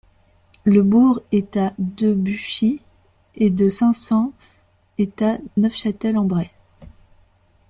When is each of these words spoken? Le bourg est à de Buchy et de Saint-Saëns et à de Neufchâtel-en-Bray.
Le 0.63 0.81
bourg 0.81 1.21
est 1.31 1.57
à 1.57 1.73
de 1.77 2.15
Buchy 2.15 2.81
et 3.35 3.51
de 3.51 3.69
Saint-Saëns 3.69 4.31
et 4.97 5.11
à 5.19 5.37
de 5.37 5.43
Neufchâtel-en-Bray. 5.61 6.49